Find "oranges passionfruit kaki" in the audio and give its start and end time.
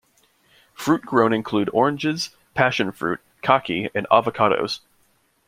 1.73-3.87